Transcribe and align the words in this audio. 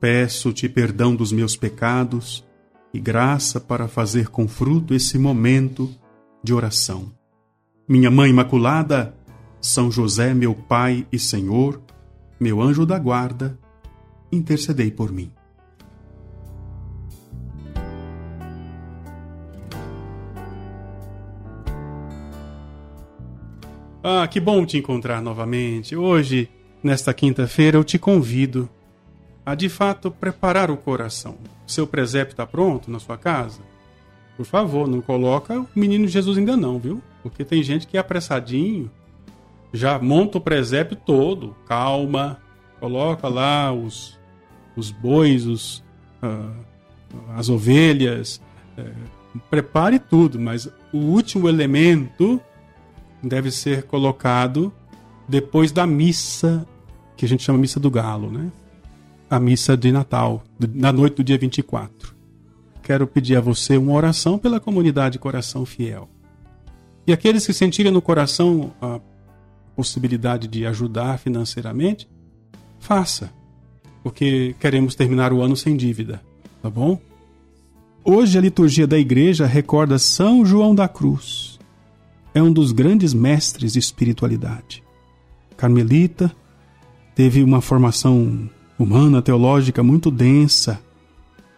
Peço-te 0.00 0.66
perdão 0.66 1.14
dos 1.14 1.30
meus 1.30 1.56
pecados 1.56 2.42
e 2.92 2.98
graça 2.98 3.60
para 3.60 3.86
fazer 3.86 4.28
com 4.28 4.48
fruto 4.48 4.94
esse 4.94 5.18
momento 5.18 5.94
de 6.42 6.54
oração. 6.54 7.12
Minha 7.86 8.10
Mãe 8.10 8.30
Imaculada, 8.30 9.14
São 9.60 9.90
José, 9.90 10.32
meu 10.32 10.54
Pai 10.54 11.06
e 11.12 11.18
Senhor, 11.18 11.82
meu 12.40 12.62
anjo 12.62 12.86
da 12.86 12.98
guarda, 12.98 13.58
intercedei 14.32 14.90
por 14.90 15.12
mim. 15.12 15.30
Ah, 24.02 24.26
que 24.26 24.40
bom 24.40 24.64
te 24.64 24.78
encontrar 24.78 25.20
novamente. 25.20 25.94
Hoje, 25.94 26.48
nesta 26.82 27.12
quinta-feira, 27.12 27.76
eu 27.76 27.84
te 27.84 27.98
convido 27.98 28.66
a 29.50 29.54
de 29.56 29.68
fato 29.68 30.10
preparar 30.12 30.70
o 30.70 30.76
coração. 30.76 31.36
Seu 31.66 31.86
presépio 31.86 32.32
está 32.32 32.46
pronto 32.46 32.88
na 32.90 33.00
sua 33.00 33.18
casa? 33.18 33.60
Por 34.36 34.46
favor, 34.46 34.86
não 34.86 35.00
coloca 35.00 35.60
o 35.60 35.68
menino 35.74 36.06
Jesus 36.06 36.38
ainda 36.38 36.56
não, 36.56 36.78
viu? 36.78 37.02
Porque 37.20 37.44
tem 37.44 37.60
gente 37.62 37.86
que 37.86 37.96
é 37.96 38.00
apressadinho, 38.00 38.88
já 39.72 39.98
monta 39.98 40.38
o 40.38 40.40
presépio 40.40 40.96
todo, 40.96 41.54
calma, 41.66 42.38
coloca 42.78 43.26
lá 43.26 43.72
os, 43.72 44.18
os 44.76 44.92
bois, 44.92 45.46
os, 45.46 45.78
uh, 46.22 46.54
as 47.36 47.48
ovelhas, 47.48 48.40
uh, 48.78 49.40
prepare 49.50 49.98
tudo, 49.98 50.38
mas 50.38 50.66
o 50.92 50.98
último 50.98 51.48
elemento 51.48 52.40
deve 53.20 53.50
ser 53.50 53.82
colocado 53.82 54.72
depois 55.28 55.72
da 55.72 55.86
missa, 55.88 56.64
que 57.16 57.26
a 57.26 57.28
gente 57.28 57.42
chama 57.42 57.58
missa 57.58 57.80
do 57.80 57.90
galo, 57.90 58.30
né? 58.30 58.50
A 59.30 59.38
missa 59.38 59.76
de 59.76 59.92
Natal, 59.92 60.42
na 60.74 60.92
noite 60.92 61.14
do 61.14 61.24
dia 61.24 61.38
24. 61.38 62.16
Quero 62.82 63.06
pedir 63.06 63.36
a 63.36 63.40
você 63.40 63.76
uma 63.76 63.92
oração 63.92 64.36
pela 64.36 64.58
comunidade 64.58 65.20
Coração 65.20 65.64
Fiel. 65.64 66.08
E 67.06 67.12
aqueles 67.12 67.46
que 67.46 67.52
sentirem 67.52 67.92
no 67.92 68.02
coração 68.02 68.72
a 68.82 69.00
possibilidade 69.76 70.48
de 70.48 70.66
ajudar 70.66 71.16
financeiramente, 71.20 72.08
faça, 72.80 73.32
porque 74.02 74.56
queremos 74.58 74.96
terminar 74.96 75.32
o 75.32 75.40
ano 75.40 75.56
sem 75.56 75.76
dívida, 75.76 76.20
tá 76.60 76.68
bom? 76.68 76.98
Hoje 78.04 78.36
a 78.36 78.40
liturgia 78.40 78.86
da 78.86 78.98
igreja 78.98 79.46
recorda 79.46 79.96
São 79.96 80.44
João 80.44 80.74
da 80.74 80.88
Cruz. 80.88 81.56
É 82.34 82.42
um 82.42 82.52
dos 82.52 82.72
grandes 82.72 83.14
mestres 83.14 83.74
de 83.74 83.78
espiritualidade. 83.78 84.82
Carmelita, 85.56 86.34
teve 87.14 87.44
uma 87.44 87.60
formação 87.60 88.50
humana, 88.82 89.20
teológica 89.20 89.82
muito 89.82 90.10
densa 90.10 90.80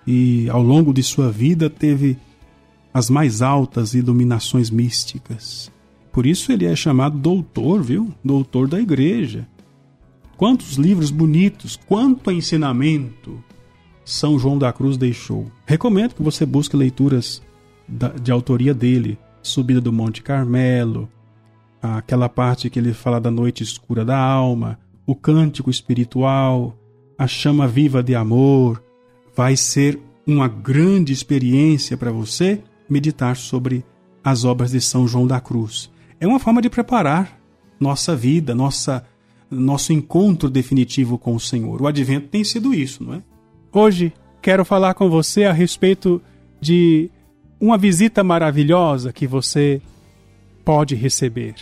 e 0.07 0.49
ao 0.51 0.63
longo 0.63 0.93
de 0.93 1.03
sua 1.03 1.31
vida 1.31 1.71
teve 1.71 2.19
as 2.93 3.09
mais 3.09 3.41
altas 3.41 3.95
iluminações 3.95 4.71
místicas. 4.71 5.71
Por 6.13 6.27
isso 6.27 6.53
ele 6.53 6.67
é 6.67 6.77
chamado 6.77 7.17
doutor, 7.17 7.83
viu? 7.83 8.13
Doutor 8.23 8.69
da 8.69 8.81
igreja. 8.81 9.47
Quantos 10.37 10.75
livros 10.77 11.11
bonitos, 11.11 11.79
quanto 11.87 12.31
ensinamento 12.31 13.43
São 14.05 14.39
João 14.39 14.59
da 14.59 14.73
Cruz 14.73 14.97
deixou. 14.97 15.47
Recomendo 15.65 16.15
que 16.15 16.23
você 16.23 16.45
busque 16.45 16.77
leituras 16.77 17.41
de 18.21 18.33
autoria 18.33 18.75
dele. 18.75 19.19
Subida 19.41 19.81
do 19.81 19.93
Monte 19.93 20.23
Carmelo, 20.23 21.09
aquela 21.81 22.29
parte 22.29 22.71
que 22.71 22.79
ele 22.79 22.93
fala 22.93 23.21
da 23.21 23.31
noite 23.31 23.63
escura 23.63 24.05
da 24.05 24.17
alma, 24.17 24.79
o 25.05 25.17
cântico 25.17 25.69
espiritual, 25.69 26.77
a 27.23 27.27
chama 27.29 27.69
viva 27.69 28.03
de 28.03 28.17
amor. 28.17 28.83
Vai 29.35 29.57
ser 29.57 29.99
uma 30.27 30.49
grande 30.49 31.13
experiência 31.13 31.97
para 31.97 32.11
você 32.11 32.61
meditar 32.89 33.37
sobre 33.37 33.85
as 34.25 34.45
obras 34.45 34.73
de 34.73 34.81
São 34.81 35.07
João 35.07 35.27
da 35.27 35.41
Cruz. 35.41 35.91
É 36.21 36.27
uma 36.27 36.41
forma 36.41 36.61
de 36.61 36.69
preparar 36.69 37.39
nossa 37.79 38.15
vida, 38.15 38.55
nossa 38.55 39.07
nosso 39.49 39.93
encontro 39.93 40.49
definitivo 40.49 41.19
com 41.19 41.35
o 41.35 41.41
Senhor. 41.41 41.83
O 41.83 41.87
advento 41.87 42.29
tem 42.29 42.43
sido 42.43 42.73
isso, 42.73 43.05
não 43.05 43.15
é? 43.15 43.23
Hoje 43.71 44.13
quero 44.41 44.65
falar 44.65 44.95
com 44.95 45.11
você 45.11 45.45
a 45.45 45.53
respeito 45.53 46.23
de 46.59 47.11
uma 47.61 47.77
visita 47.77 48.25
maravilhosa 48.25 49.13
que 49.13 49.27
você 49.27 49.81
pode 50.65 50.95
receber. 50.95 51.55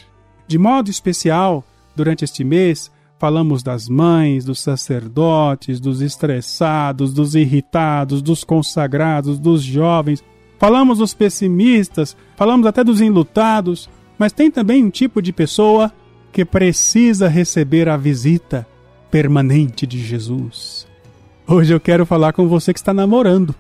De 0.47 0.57
modo 0.57 0.89
especial, 0.89 1.65
durante 1.97 2.25
este 2.25 2.45
mês, 2.45 2.93
Falamos 3.21 3.63
das 3.63 3.87
mães, 3.87 4.47
dos 4.47 4.61
sacerdotes, 4.61 5.79
dos 5.79 6.01
estressados, 6.01 7.13
dos 7.13 7.35
irritados, 7.35 8.23
dos 8.23 8.45
consagrados, 8.45 9.39
dos 9.39 9.63
jovens. 9.63 10.25
Falamos 10.59 10.97
dos 10.97 11.13
pessimistas, 11.13 12.17
falamos 12.35 12.67
até 12.67 12.83
dos 12.83 13.03
enlutados, 13.03 13.91
mas 14.19 14.33
tem 14.33 14.51
também 14.51 14.83
um 14.83 14.89
tipo 14.89 15.21
de 15.21 15.35
pessoa 15.35 15.93
que 16.33 16.47
precisa 16.47 17.29
receber 17.29 17.91
a 17.91 17.97
visita 17.99 18.67
permanente 19.11 19.87
de 19.87 20.03
Jesus. 20.03 20.89
Hoje 21.47 21.75
eu 21.75 21.81
quero 21.81 22.07
falar 22.07 22.33
com 22.33 22.49
você 22.49 22.73
que 22.73 22.81
está 22.81 22.95
namorando. 22.95 23.55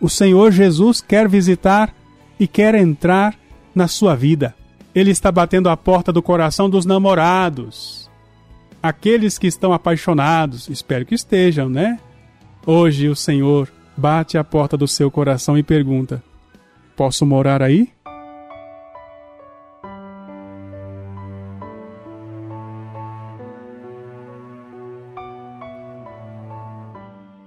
O 0.00 0.08
Senhor 0.08 0.50
Jesus 0.50 1.00
quer 1.00 1.28
visitar 1.28 1.94
e 2.38 2.48
quer 2.48 2.74
entrar 2.74 3.36
na 3.72 3.86
sua 3.86 4.16
vida. 4.16 4.56
Ele 4.92 5.12
está 5.12 5.30
batendo 5.30 5.68
a 5.68 5.76
porta 5.76 6.12
do 6.12 6.20
coração 6.20 6.68
dos 6.68 6.84
namorados 6.84 8.04
aqueles 8.84 9.38
que 9.38 9.46
estão 9.46 9.72
apaixonados, 9.72 10.68
espero 10.68 11.06
que 11.06 11.14
estejam, 11.14 11.70
né? 11.70 11.98
Hoje 12.66 13.08
o 13.08 13.16
Senhor 13.16 13.72
bate 13.96 14.36
à 14.36 14.44
porta 14.44 14.76
do 14.76 14.86
seu 14.86 15.10
coração 15.10 15.56
e 15.56 15.62
pergunta: 15.62 16.22
Posso 16.94 17.24
morar 17.24 17.62
aí? 17.62 17.88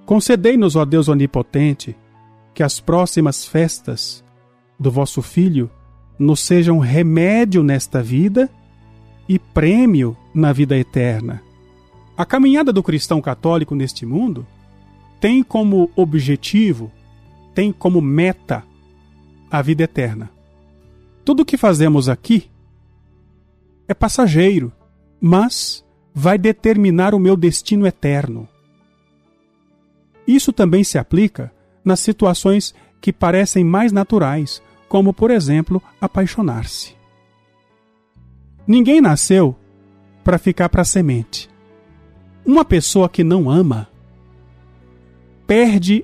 Concedei-nos, 0.07 0.75
ó 0.75 0.85
Deus 0.85 1.07
onipotente, 1.07 1.95
que 2.55 2.63
as 2.63 2.79
próximas 2.79 3.45
festas 3.45 4.23
do 4.79 4.89
vosso 4.89 5.21
Filho 5.21 5.69
nos 6.17 6.39
sejam 6.39 6.79
remédio 6.79 7.61
nesta 7.61 8.01
vida 8.01 8.49
e 9.29 9.37
prêmio 9.37 10.17
na 10.37 10.53
vida 10.53 10.77
eterna. 10.77 11.41
A 12.15 12.25
caminhada 12.25 12.71
do 12.71 12.83
cristão 12.83 13.19
católico 13.19 13.73
neste 13.73 14.05
mundo 14.05 14.45
tem 15.19 15.41
como 15.41 15.89
objetivo, 15.95 16.91
tem 17.55 17.71
como 17.71 17.99
meta 18.01 18.63
a 19.49 19.61
vida 19.61 19.83
eterna. 19.83 20.29
Tudo 21.25 21.41
o 21.41 21.45
que 21.45 21.57
fazemos 21.57 22.07
aqui 22.07 22.49
é 23.87 23.93
passageiro, 23.93 24.71
mas 25.19 25.83
vai 26.13 26.37
determinar 26.37 27.15
o 27.15 27.19
meu 27.19 27.35
destino 27.35 27.87
eterno. 27.87 28.47
Isso 30.27 30.53
também 30.53 30.83
se 30.83 30.97
aplica 30.97 31.51
nas 31.83 31.99
situações 31.99 32.75
que 33.01 33.11
parecem 33.11 33.63
mais 33.63 33.91
naturais, 33.91 34.61
como, 34.87 35.13
por 35.13 35.31
exemplo, 35.31 35.81
apaixonar-se. 35.99 36.95
Ninguém 38.67 39.01
nasceu 39.01 39.55
para 40.27 40.37
ficar 40.37 40.67
para 40.67 40.83
semente. 40.83 41.49
Uma 42.45 42.65
pessoa 42.65 43.07
que 43.07 43.23
não 43.23 43.49
ama 43.49 43.87
perde 45.47 46.03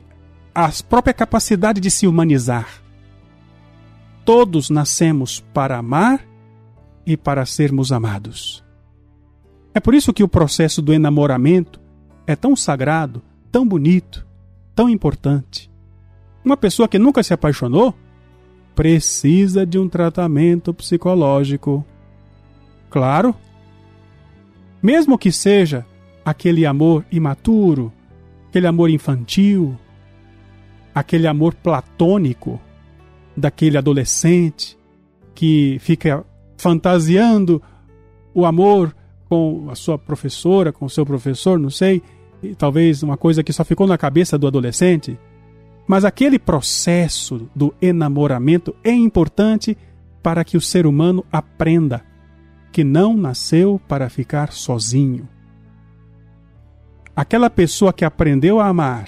a 0.55 0.71
própria 0.87 1.13
capacidade 1.13 1.81
de 1.81 1.91
se 1.91 2.07
humanizar. 2.07 2.81
Todos 4.23 4.69
nascemos 4.69 5.41
para 5.53 5.77
amar 5.77 6.25
e 7.05 7.17
para 7.17 7.45
sermos 7.45 7.91
amados. 7.91 8.63
É 9.73 9.81
por 9.81 9.93
isso 9.93 10.13
que 10.13 10.23
o 10.23 10.27
processo 10.29 10.81
do 10.81 10.93
enamoramento 10.93 11.81
é 12.25 12.33
tão 12.33 12.55
sagrado, 12.55 13.21
tão 13.51 13.67
bonito, 13.67 14.25
tão 14.73 14.89
importante. 14.89 15.69
Uma 16.45 16.55
pessoa 16.55 16.87
que 16.87 16.97
nunca 16.97 17.21
se 17.23 17.33
apaixonou 17.33 17.93
precisa 18.73 19.65
de 19.65 19.77
um 19.77 19.89
tratamento 19.89 20.73
psicológico 20.73 21.85
Claro. 22.89 23.35
Mesmo 24.83 25.17
que 25.17 25.31
seja 25.31 25.85
aquele 26.25 26.65
amor 26.65 27.05
imaturo, 27.09 27.91
aquele 28.49 28.67
amor 28.67 28.89
infantil, 28.89 29.77
aquele 30.93 31.25
amor 31.25 31.53
platônico 31.53 32.59
daquele 33.35 33.77
adolescente 33.77 34.77
que 35.33 35.77
fica 35.79 36.25
fantasiando 36.57 37.61
o 38.33 38.45
amor 38.45 38.93
com 39.29 39.69
a 39.69 39.75
sua 39.75 39.97
professora, 39.97 40.73
com 40.73 40.85
o 40.85 40.89
seu 40.89 41.05
professor, 41.05 41.57
não 41.57 41.69
sei, 41.69 42.03
talvez 42.57 43.01
uma 43.03 43.15
coisa 43.15 43.41
que 43.41 43.53
só 43.53 43.63
ficou 43.63 43.87
na 43.87 43.97
cabeça 43.97 44.37
do 44.37 44.47
adolescente. 44.47 45.17
Mas 45.87 46.03
aquele 46.03 46.37
processo 46.37 47.49
do 47.55 47.73
enamoramento 47.81 48.75
é 48.83 48.91
importante 48.91 49.77
para 50.21 50.43
que 50.43 50.57
o 50.57 50.61
ser 50.61 50.85
humano 50.85 51.25
aprenda 51.31 52.03
que 52.73 52.83
não 52.83 53.15
nasceu 53.15 53.79
para 53.87 54.09
ficar 54.09 54.51
sozinho. 54.51 55.29
Aquela 57.15 57.47
pessoa 57.47 57.93
que 57.93 58.03
aprendeu 58.03 58.59
a 58.59 58.67
amar, 58.67 59.07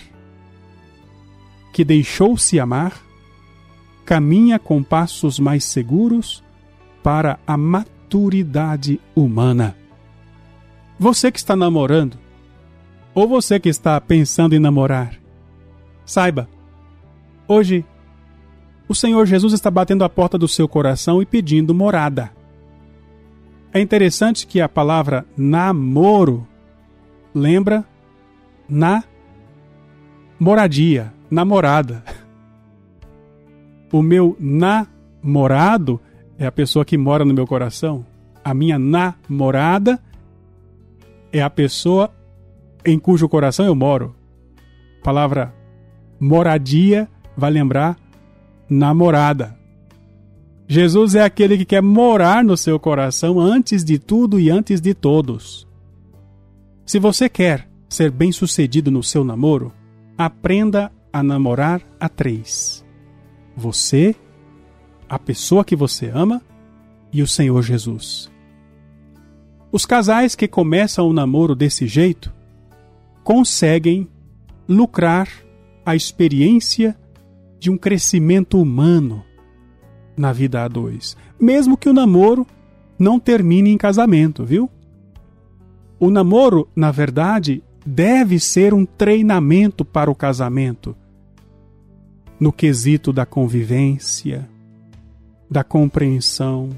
que 1.74 1.84
deixou-se 1.84 2.60
amar, 2.60 2.94
caminha 4.06 4.60
com 4.60 4.84
passos 4.84 5.40
mais 5.40 5.66
seguros 5.66 6.44
para 7.02 7.40
a 7.48 7.58
maturidade 7.58 9.02
humana. 9.16 9.76
Você 11.00 11.32
que 11.32 11.40
está 11.40 11.56
namorando, 11.56 12.20
ou 13.16 13.28
você 13.28 13.60
que 13.60 13.68
está 13.68 14.00
pensando 14.00 14.54
em 14.54 14.60
namorar, 14.60 15.20
saiba, 16.06 16.48
hoje 17.48 17.84
o 18.88 18.94
Senhor 18.94 19.26
Jesus 19.26 19.54
está 19.54 19.72
batendo 19.72 20.04
a 20.04 20.10
porta 20.10 20.38
do 20.38 20.48
seu 20.48 20.68
coração 20.68 21.20
e 21.20 21.26
pedindo 21.26 21.74
morada. 21.74 22.35
É 23.76 23.82
interessante 23.82 24.48
que 24.48 24.62
a 24.62 24.70
palavra 24.70 25.26
namoro 25.36 26.48
lembra 27.34 27.84
na 28.70 29.04
moradia, 30.40 31.14
namorada. 31.30 32.02
O 33.92 34.02
meu 34.02 34.38
namorado 34.40 36.00
é 36.40 36.46
a 36.46 36.52
pessoa 36.54 36.86
que 36.86 36.98
mora 36.98 37.26
no 37.26 37.34
meu 37.34 37.46
coração. 37.46 38.06
A 38.46 38.54
minha 38.54 38.80
namorada 38.80 40.02
é 41.34 41.42
a 41.42 41.50
pessoa 41.50 42.14
em 42.86 42.98
cujo 42.98 43.28
coração 43.28 43.66
eu 43.66 43.76
moro. 43.76 44.16
A 45.02 45.04
palavra 45.04 45.54
moradia 46.18 47.10
vai 47.36 47.52
lembrar 47.52 47.98
namorada. 48.70 49.60
Jesus 50.68 51.14
é 51.14 51.22
aquele 51.22 51.58
que 51.58 51.66
quer 51.66 51.82
morar 51.82 52.44
no 52.44 52.58
seu 52.58 52.80
coração 52.80 53.40
antes 53.40 53.84
de 53.84 54.00
tudo 54.00 54.40
e 54.40 54.50
antes 54.50 54.82
de 54.82 54.94
todos. 54.94 55.68
Se 56.86 56.98
você 56.98 57.30
quer 57.30 57.70
ser 57.88 58.10
bem-sucedido 58.10 58.90
no 58.90 59.04
seu 59.04 59.24
namoro, 59.24 59.72
aprenda 60.18 60.92
a 61.14 61.22
namorar 61.22 61.82
a 62.00 62.10
três: 62.10 62.84
você, 63.56 64.16
a 65.08 65.20
pessoa 65.20 65.64
que 65.64 65.76
você 65.76 66.10
ama 66.10 66.42
e 67.14 67.22
o 67.22 67.28
Senhor 67.28 67.62
Jesus. 67.62 68.32
Os 69.72 69.86
casais 69.86 70.36
que 70.36 70.48
começam 70.48 71.08
o 71.08 71.14
namoro 71.14 71.54
desse 71.54 71.86
jeito 71.86 72.34
conseguem 73.24 74.08
lucrar 74.68 75.30
a 75.86 75.96
experiência 75.96 76.98
de 77.60 77.70
um 77.70 77.78
crescimento 77.78 78.60
humano 78.60 79.24
na 80.16 80.32
vida 80.32 80.64
a 80.64 80.68
dois, 80.68 81.18
mesmo 81.40 81.78
que 81.78 81.90
o 81.90 81.94
namoro 81.94 82.46
não 82.98 83.20
termine 83.20 83.70
em 83.70 83.78
casamento, 83.78 84.46
viu? 84.46 84.70
O 86.00 86.10
namoro, 86.10 86.68
na 86.76 86.92
verdade, 86.92 87.64
deve 87.86 88.40
ser 88.40 88.74
um 88.74 88.86
treinamento 88.86 89.86
para 89.86 90.10
o 90.10 90.16
casamento, 90.16 90.96
no 92.40 92.52
quesito 92.52 93.14
da 93.14 93.26
convivência, 93.26 94.50
da 95.50 95.64
compreensão, 95.64 96.70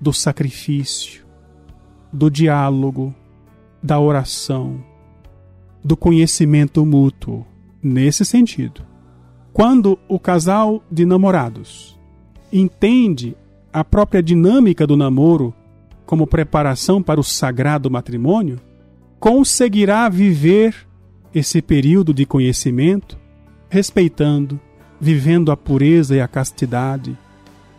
do 0.00 0.12
sacrifício, 0.12 1.24
do 2.12 2.30
diálogo, 2.30 3.14
da 3.82 4.00
oração, 4.00 4.82
do 5.84 5.96
conhecimento 5.96 6.84
mútuo, 6.84 7.46
nesse 7.82 8.24
sentido. 8.24 8.82
Quando 9.52 9.98
o 10.08 10.18
casal 10.18 10.82
de 10.90 11.06
namorados 11.06 11.95
entende 12.52 13.36
a 13.72 13.84
própria 13.84 14.22
dinâmica 14.22 14.86
do 14.86 14.96
namoro 14.96 15.54
como 16.04 16.26
preparação 16.26 17.02
para 17.02 17.20
o 17.20 17.24
sagrado 17.24 17.90
matrimônio, 17.90 18.60
conseguirá 19.18 20.08
viver 20.08 20.86
esse 21.34 21.60
período 21.60 22.14
de 22.14 22.24
conhecimento 22.24 23.18
respeitando, 23.68 24.58
vivendo 25.00 25.50
a 25.50 25.56
pureza 25.56 26.16
e 26.16 26.20
a 26.20 26.28
castidade, 26.28 27.18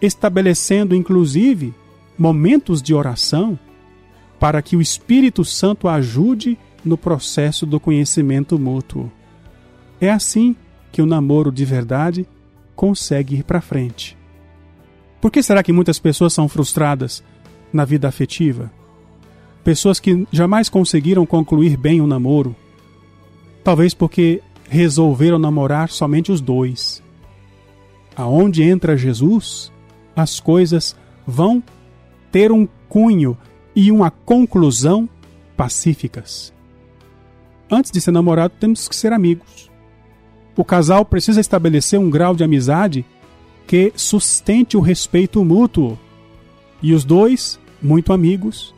estabelecendo 0.01 0.93
inclusive 0.93 1.73
momentos 2.17 2.81
de 2.81 2.93
oração 2.93 3.57
para 4.39 4.61
que 4.61 4.75
o 4.75 4.81
Espírito 4.81 5.43
Santo 5.43 5.87
ajude 5.87 6.57
no 6.85 6.97
processo 6.97 7.65
do 7.65 7.79
conhecimento 7.79 8.59
mútuo. 8.59 9.11
É 9.99 10.11
assim 10.11 10.55
que 10.91 11.01
o 11.01 11.05
namoro 11.05 11.51
de 11.51 11.65
verdade 11.65 12.27
consegue 12.75 13.35
ir 13.37 13.43
para 13.43 13.61
frente. 13.61 14.15
Por 15.27 15.31
que 15.31 15.43
será 15.43 15.61
que 15.61 15.73
muitas 15.73 15.99
pessoas 15.99 16.31
são 16.31 16.47
frustradas 16.47 17.21
na 17.73 17.83
vida 17.83 18.07
afetiva? 18.07 18.71
Pessoas 19.61 19.99
que 19.99 20.25
jamais 20.31 20.69
conseguiram 20.69 21.25
concluir 21.25 21.75
bem 21.75 21.99
o 21.99 22.07
namoro. 22.07 22.55
Talvez 23.61 23.93
porque 23.93 24.41
resolveram 24.69 25.37
namorar 25.37 25.89
somente 25.89 26.31
os 26.31 26.39
dois. 26.39 27.03
Aonde 28.15 28.63
entra 28.63 28.95
Jesus, 28.95 29.69
as 30.15 30.39
coisas 30.39 30.95
vão 31.27 31.61
ter 32.31 32.49
um 32.49 32.65
cunho 32.87 33.37
e 33.75 33.91
uma 33.91 34.09
conclusão 34.09 35.09
pacíficas. 35.57 36.53
Antes 37.69 37.91
de 37.91 37.99
ser 37.99 38.11
namorado, 38.11 38.53
temos 38.57 38.87
que 38.87 38.95
ser 38.95 39.11
amigos. 39.11 39.69
O 40.55 40.63
casal 40.63 41.03
precisa 41.03 41.41
estabelecer 41.41 41.99
um 41.99 42.09
grau 42.09 42.33
de 42.33 42.45
amizade 42.45 43.05
que 43.67 43.91
sustente 43.95 44.77
o 44.77 44.79
respeito 44.79 45.43
mútuo. 45.43 45.99
E 46.81 46.93
os 46.93 47.03
dois, 47.03 47.59
muito 47.81 48.13
amigos, 48.13 48.73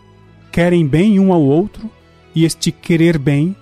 querem 0.51 0.85
bem 0.85 1.19
um 1.19 1.31
ao 1.31 1.41
outro, 1.41 1.89
e 2.33 2.43
este 2.43 2.71
querer 2.71 3.17
bem 3.17 3.55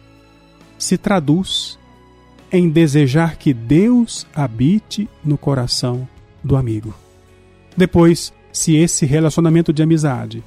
se 0.78 0.98
traduz 0.98 1.78
em 2.52 2.70
desejar 2.70 3.36
que 3.36 3.54
Deus 3.54 4.26
habite 4.34 5.10
no 5.24 5.38
coração 5.38 6.08
do 6.44 6.56
amigo. 6.56 6.94
Depois, 7.76 8.34
se 8.52 8.76
esse 8.76 9.06
relacionamento 9.06 9.74
de 9.74 9.84
amizade 9.84 10.44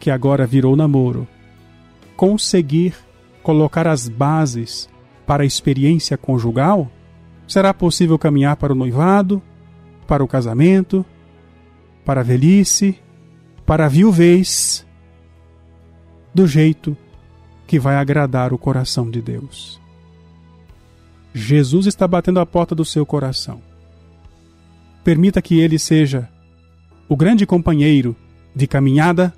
que 0.00 0.10
agora 0.10 0.46
virou 0.46 0.74
namoro, 0.74 1.28
conseguir 2.16 2.94
colocar 3.42 3.86
as 3.86 4.08
bases 4.08 4.88
para 5.26 5.42
a 5.42 5.46
experiência 5.46 6.16
conjugal, 6.16 6.90
será 7.46 7.74
possível 7.74 8.18
caminhar 8.18 8.56
para 8.56 8.72
o 8.72 8.76
noivado, 8.76 9.42
para 10.06 10.22
o 10.22 10.28
casamento, 10.28 11.04
para 12.04 12.20
a 12.20 12.24
velhice, 12.24 12.98
para 13.64 13.86
a 13.86 13.88
viuvez, 13.88 14.86
do 16.34 16.46
jeito 16.46 16.96
que 17.66 17.78
vai 17.78 17.96
agradar 17.96 18.52
o 18.52 18.58
coração 18.58 19.10
de 19.10 19.22
Deus. 19.22 19.80
Jesus 21.32 21.86
está 21.86 22.06
batendo 22.06 22.40
a 22.40 22.46
porta 22.46 22.74
do 22.74 22.84
seu 22.84 23.04
coração. 23.04 23.60
Permita 25.02 25.42
que 25.42 25.58
ele 25.58 25.78
seja 25.78 26.28
o 27.08 27.16
grande 27.16 27.46
companheiro 27.46 28.16
de 28.54 28.66
caminhada 28.66 29.34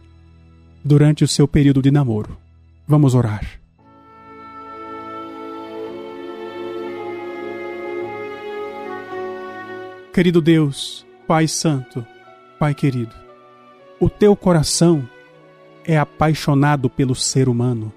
durante 0.85 1.25
o 1.25 1.29
seu 1.29 1.49
período 1.49 1.81
de 1.81 1.91
namoro. 1.91 2.37
Vamos 2.87 3.15
orar. 3.15 3.66
Querido 10.17 10.41
Deus, 10.41 11.07
Pai 11.27 11.47
Santo, 11.47 12.03
Pai 12.59 12.75
querido, 12.75 13.15
o 14.01 14.09
teu 14.09 14.35
coração 14.35 15.07
é 15.85 15.99
apaixonado 15.99 16.89
pelo 16.89 17.15
ser 17.15 17.51
humano. 17.51 17.93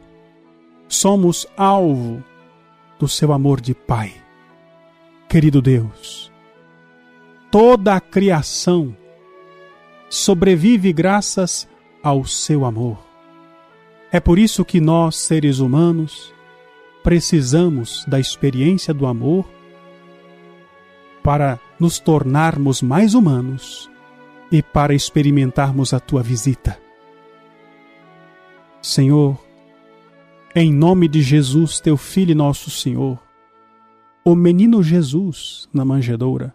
Somos 0.89 1.47
alvo 1.55 2.21
do 2.99 3.07
seu 3.07 3.31
amor 3.31 3.61
de 3.61 3.73
Pai. 3.73 4.13
Querido 5.29 5.61
Deus, 5.61 6.29
toda 7.49 7.95
a 7.95 8.01
criação 8.01 8.93
sobrevive 10.09 10.91
graças 10.91 11.69
ao 12.03 12.25
seu 12.25 12.65
amor. 12.65 12.99
É 14.11 14.19
por 14.19 14.37
isso 14.37 14.65
que 14.65 14.81
nós, 14.81 15.15
seres 15.15 15.59
humanos, 15.59 16.33
precisamos 17.01 18.03
da 18.09 18.19
experiência 18.19 18.93
do 18.93 19.07
amor 19.07 19.49
para 21.23 21.57
nos 21.79 21.99
tornarmos 21.99 22.81
mais 22.81 23.13
humanos 23.13 23.89
e 24.51 24.61
para 24.61 24.93
experimentarmos 24.93 25.93
a 25.93 25.99
tua 25.99 26.21
visita. 26.21 26.77
Senhor, 28.81 29.37
em 30.55 30.73
nome 30.73 31.07
de 31.07 31.21
Jesus, 31.21 31.79
teu 31.79 31.95
Filho 31.95 32.31
e 32.31 32.35
nosso 32.35 32.69
Senhor, 32.69 33.21
o 34.25 34.35
menino 34.35 34.81
Jesus 34.81 35.69
na 35.73 35.85
manjedoura. 35.85 36.53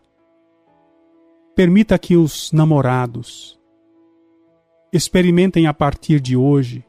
Permita 1.55 1.99
que 1.99 2.17
os 2.17 2.51
namorados 2.53 3.59
experimentem 4.93 5.67
a 5.67 5.75
partir 5.75 6.21
de 6.21 6.37
hoje 6.37 6.85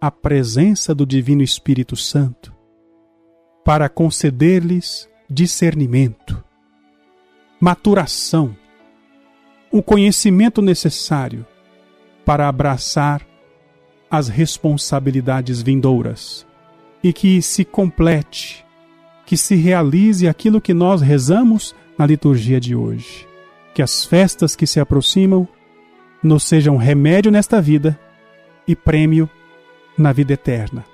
a 0.00 0.10
presença 0.10 0.94
do 0.94 1.04
Divino 1.04 1.42
Espírito 1.42 1.96
Santo 1.96 2.54
para 3.64 3.88
conceder-lhes 3.88 5.08
discernimento, 5.28 6.42
maturação, 7.60 8.56
o 9.70 9.82
conhecimento 9.82 10.62
necessário 10.62 11.44
para 12.24 12.48
abraçar 12.48 13.26
as 14.10 14.28
responsabilidades 14.28 15.60
vindouras 15.60 16.46
e 17.02 17.12
que 17.12 17.42
se 17.42 17.64
complete, 17.64 18.64
que 19.26 19.36
se 19.36 19.54
realize 19.54 20.26
aquilo 20.26 20.60
que 20.60 20.72
nós 20.72 21.00
rezamos 21.00 21.74
na 21.98 22.06
liturgia 22.06 22.60
de 22.60 22.74
hoje. 22.74 23.26
Que 23.74 23.82
as 23.82 24.04
festas 24.04 24.56
que 24.56 24.66
se 24.66 24.80
aproximam 24.80 25.46
nos 26.22 26.44
sejam 26.44 26.76
remédio 26.76 27.30
nesta 27.30 27.60
vida 27.60 27.98
e 28.66 28.74
prêmio 28.74 29.28
na 29.96 30.12
vida 30.12 30.32
eterna. 30.32 30.84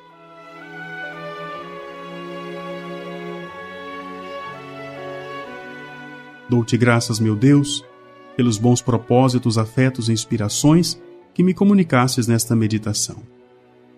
Dou-te 6.49 6.77
graças, 6.77 7.19
meu 7.19 7.35
Deus, 7.35 7.85
pelos 8.37 8.59
bons 8.59 8.83
propósitos, 8.83 9.59
afetos 9.59 10.09
e 10.09 10.13
inspirações 10.13 11.01
que 11.33 11.43
me 11.43 11.55
comunicasses 11.55 12.27
nesta 12.27 12.55
meditação. 12.55 13.17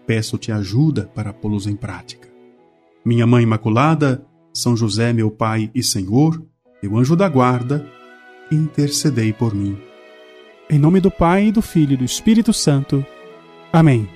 Peço-te 0.06 0.52
ajuda 0.52 1.10
para 1.14 1.32
pô-los 1.32 1.66
em 1.66 1.74
prática. 1.74 2.28
Minha 3.04 3.26
Mãe 3.26 3.42
Imaculada, 3.42 4.24
São 4.52 4.76
José, 4.76 5.12
meu 5.12 5.30
Pai 5.30 5.70
e 5.74 5.82
Senhor, 5.82 6.42
meu 6.82 6.96
anjo 6.96 7.16
da 7.16 7.28
guarda, 7.28 7.86
intercedei 8.50 9.32
por 9.32 9.54
mim. 9.54 9.76
Em 10.70 10.78
nome 10.78 11.00
do 11.00 11.10
Pai, 11.10 11.52
do 11.52 11.62
Filho 11.62 11.94
e 11.94 11.96
do 11.96 12.04
Espírito 12.04 12.52
Santo. 12.52 13.04
Amém. 13.72 14.15